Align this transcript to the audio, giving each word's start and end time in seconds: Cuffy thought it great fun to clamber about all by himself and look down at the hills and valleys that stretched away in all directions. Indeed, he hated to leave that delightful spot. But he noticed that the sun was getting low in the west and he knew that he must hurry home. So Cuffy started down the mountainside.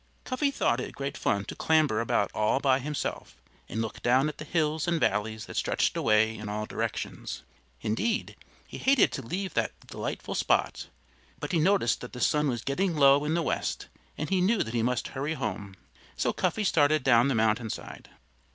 Cuffy 0.23 0.49
thought 0.49 0.79
it 0.79 0.95
great 0.95 1.15
fun 1.15 1.45
to 1.45 1.53
clamber 1.55 2.01
about 2.01 2.31
all 2.33 2.59
by 2.59 2.79
himself 2.79 3.37
and 3.69 3.81
look 3.83 4.01
down 4.01 4.29
at 4.29 4.39
the 4.39 4.45
hills 4.45 4.87
and 4.87 4.99
valleys 4.99 5.45
that 5.45 5.55
stretched 5.57 5.95
away 5.95 6.35
in 6.35 6.49
all 6.49 6.65
directions. 6.65 7.43
Indeed, 7.81 8.35
he 8.67 8.79
hated 8.79 9.11
to 9.11 9.21
leave 9.21 9.53
that 9.53 9.73
delightful 9.85 10.33
spot. 10.33 10.87
But 11.39 11.51
he 11.51 11.59
noticed 11.59 12.01
that 12.01 12.13
the 12.13 12.19
sun 12.19 12.47
was 12.47 12.63
getting 12.63 12.95
low 12.97 13.23
in 13.25 13.35
the 13.35 13.43
west 13.43 13.89
and 14.17 14.27
he 14.31 14.41
knew 14.41 14.63
that 14.63 14.73
he 14.73 14.81
must 14.81 15.09
hurry 15.09 15.35
home. 15.35 15.75
So 16.17 16.33
Cuffy 16.33 16.63
started 16.63 17.03
down 17.03 17.27
the 17.27 17.35
mountainside. 17.35 18.09